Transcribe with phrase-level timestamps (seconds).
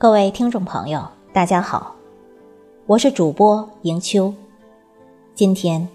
[0.00, 1.94] 各位听众朋友，大家好，
[2.86, 4.32] 我是主播迎秋。
[5.34, 5.86] 今天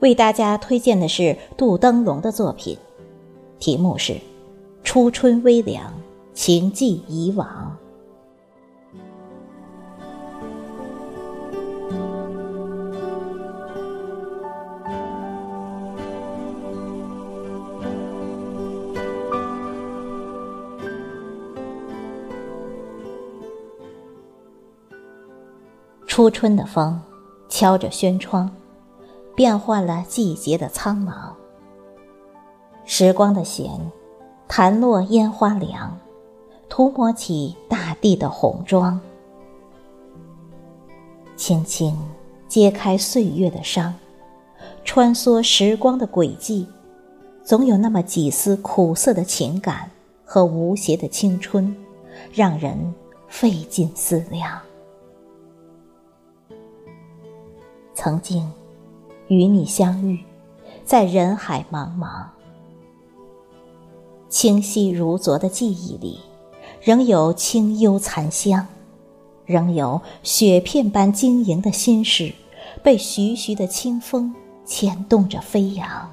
[0.00, 2.78] 为大家推荐的是杜登龙的作品，
[3.58, 4.14] 题目是
[4.82, 5.92] 《初春微凉，
[6.32, 7.46] 情寄以往》。
[26.14, 27.00] 初春的风，
[27.48, 28.54] 敲着轩窗，
[29.34, 31.32] 变换了季节的苍茫。
[32.84, 33.70] 时光的弦，
[34.46, 35.98] 弹落烟花凉，
[36.68, 39.00] 涂抹起大地的红妆。
[41.34, 41.98] 轻轻
[42.46, 43.94] 揭开岁月的伤，
[44.84, 46.68] 穿梭时光的轨迹，
[47.42, 49.90] 总有那么几丝苦涩的情感
[50.26, 51.74] 和无邪的青春，
[52.34, 52.94] 让人
[53.28, 54.60] 费尽思量。
[58.02, 58.50] 曾经
[59.28, 60.18] 与你相遇，
[60.84, 62.24] 在人海茫茫，
[64.28, 66.18] 清晰如昨的记忆里，
[66.80, 68.66] 仍有清幽残香，
[69.46, 72.34] 仍有雪片般晶莹的心事，
[72.82, 76.10] 被徐徐的清风牵动着飞扬，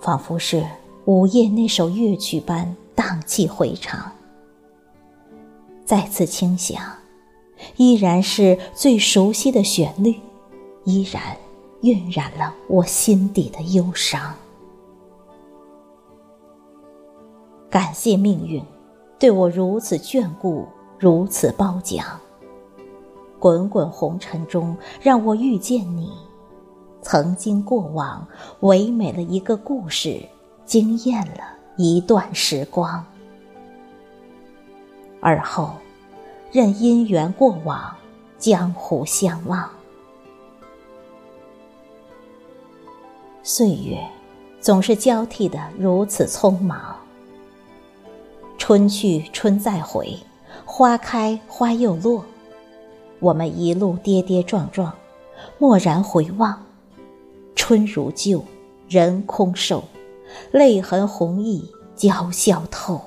[0.00, 0.66] 仿佛是
[1.04, 4.10] 午夜那首乐曲般荡气回肠。
[5.84, 6.80] 再次轻响。
[7.78, 10.14] 依然是最熟悉的旋律，
[10.82, 11.22] 依然
[11.82, 14.34] 晕染了我心底的忧伤。
[17.70, 18.60] 感谢命运，
[19.16, 20.66] 对我如此眷顾，
[20.98, 22.04] 如此褒奖。
[23.38, 26.10] 滚滚红尘中，让我遇见你，
[27.00, 28.26] 曾经过往，
[28.60, 30.20] 唯美了一个故事，
[30.66, 31.44] 惊艳了
[31.76, 33.04] 一段时光。
[35.20, 35.70] 而后。
[36.50, 37.94] 任姻缘过往，
[38.38, 39.68] 江湖相望。
[43.42, 43.98] 岁月
[44.58, 46.96] 总是交替的如此匆忙，
[48.56, 50.16] 春去春再回，
[50.64, 52.24] 花开花又落。
[53.20, 54.90] 我们一路跌跌撞撞，
[55.58, 56.64] 蓦然回望，
[57.54, 58.42] 春如旧，
[58.88, 59.84] 人空瘦，
[60.50, 61.62] 泪痕红浥
[61.94, 62.98] 鲛绡透。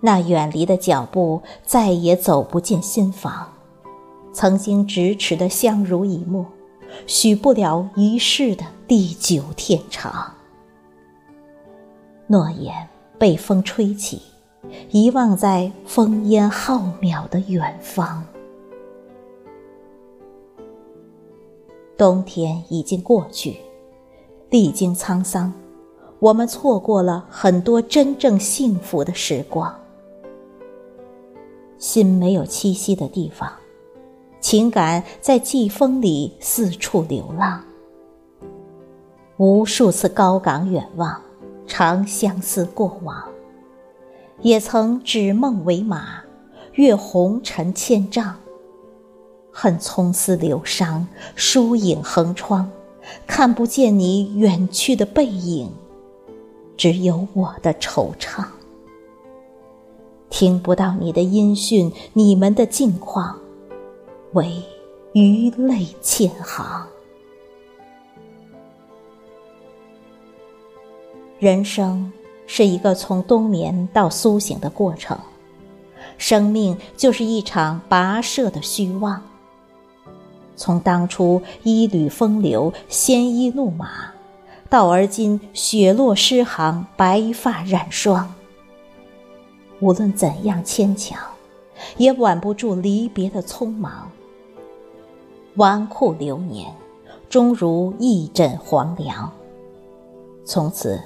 [0.00, 3.52] 那远离的脚步，再也走不进心房。
[4.32, 6.44] 曾经咫尺的相濡以沫，
[7.06, 10.34] 许不了一世的地久天长。
[12.26, 14.20] 诺言被风吹起，
[14.90, 18.22] 遗忘在烽烟浩渺的远方。
[21.96, 23.56] 冬天已经过去，
[24.50, 25.50] 历经沧桑，
[26.18, 29.74] 我们错过了很多真正幸福的时光。
[31.86, 33.48] 心没有栖息的地方，
[34.40, 37.62] 情感在季风里四处流浪。
[39.36, 41.22] 无数次高岗远望，
[41.64, 43.22] 常相思过往，
[44.42, 46.24] 也曾指梦为马，
[46.72, 48.34] 越红尘千丈。
[49.52, 52.68] 恨葱丝流伤，疏影横窗，
[53.28, 55.70] 看不见你远去的背影，
[56.76, 58.44] 只有我的惆怅。
[60.38, 63.38] 听不到你的音讯，你们的近况，
[64.34, 64.62] 唯
[65.14, 66.86] 余泪千行。
[71.38, 72.12] 人生
[72.46, 75.18] 是一个从冬眠到苏醒的过程，
[76.18, 79.22] 生命就是一场跋涉的虚妄。
[80.54, 84.10] 从当初一缕风流、鲜衣怒马，
[84.68, 88.34] 到而今雪落诗行、白发染霜。
[89.80, 91.18] 无论怎样牵强，
[91.96, 94.10] 也挽不住离别的匆忙。
[95.56, 96.74] 纨绔流年，
[97.28, 99.30] 终如一枕黄粱。
[100.44, 101.00] 从此，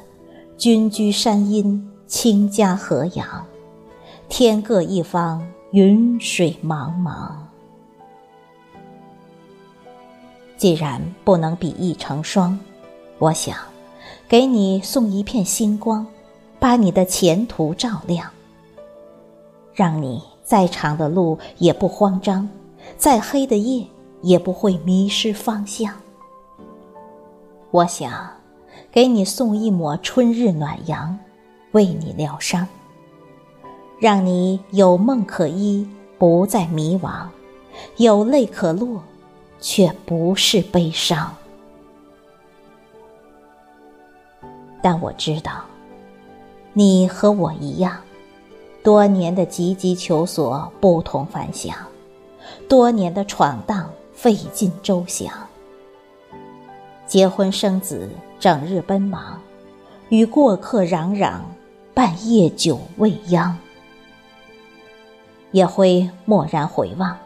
[0.56, 3.46] 君居山阴，卿家河阳，
[4.28, 7.31] 天各一方，云水茫茫。
[10.56, 12.58] 既然不能比翼成双，
[13.19, 13.56] 我想
[14.28, 16.06] 给你送一片星光，
[16.58, 18.31] 把你的前途照亮。
[19.72, 22.49] 让你再长的路也不慌张，
[22.96, 23.87] 再黑的夜
[24.22, 25.94] 也不会迷失方向。
[27.70, 28.28] 我想
[28.90, 31.19] 给你送一抹春日暖阳，
[31.72, 32.67] 为你疗伤，
[34.00, 35.88] 让你有梦可依，
[36.19, 37.28] 不再迷惘；
[37.96, 39.00] 有泪可落，
[39.61, 41.32] 却不是悲伤。
[44.82, 45.62] 但我知道，
[46.73, 47.96] 你和我一样。
[48.82, 51.76] 多年的汲汲求索不同凡响，
[52.68, 55.30] 多年的闯荡费尽周详。
[57.06, 59.38] 结婚生子，整日奔忙，
[60.08, 61.40] 与过客攘攘，
[61.92, 63.56] 半夜久未央。
[65.50, 67.18] 也会蓦然回望，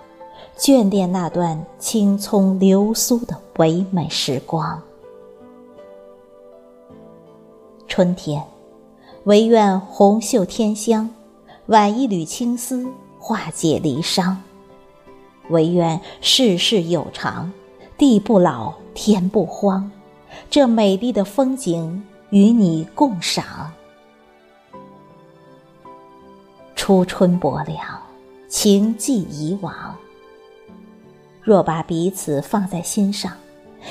[0.57, 4.81] 眷恋那段青葱流苏的唯美时光。
[7.87, 8.43] 春天，
[9.25, 11.09] 唯愿红袖添香，
[11.67, 12.87] 挽一缕青丝，
[13.19, 14.37] 化解离殇。
[15.51, 17.51] 唯愿世事有常，
[17.97, 19.91] 地不老，天不荒，
[20.51, 23.73] 这美丽的风景与你共赏。
[26.75, 27.81] 初春薄凉。
[28.47, 29.97] 情寄以往，
[31.43, 33.33] 若把彼此放在心上，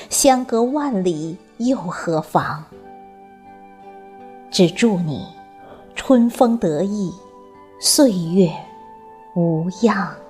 [0.10, 2.64] 相隔万里又何妨？
[4.50, 5.28] 只祝你
[5.96, 7.12] 春风得意，
[7.86, 8.50] 岁月
[9.34, 10.23] 无恙。